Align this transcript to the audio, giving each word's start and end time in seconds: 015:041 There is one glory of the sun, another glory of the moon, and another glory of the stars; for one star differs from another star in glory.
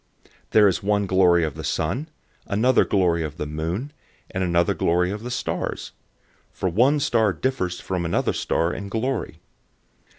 015:041 0.47 0.49
There 0.49 0.67
is 0.67 0.81
one 0.81 1.05
glory 1.05 1.43
of 1.43 1.53
the 1.53 1.63
sun, 1.63 2.09
another 2.47 2.85
glory 2.85 3.21
of 3.23 3.37
the 3.37 3.45
moon, 3.45 3.93
and 4.31 4.43
another 4.43 4.73
glory 4.73 5.11
of 5.11 5.21
the 5.21 5.29
stars; 5.29 5.91
for 6.51 6.69
one 6.69 6.99
star 6.99 7.31
differs 7.33 7.79
from 7.79 8.03
another 8.03 8.33
star 8.33 8.73
in 8.73 8.89
glory. 8.89 9.41